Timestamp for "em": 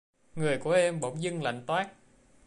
0.71-0.99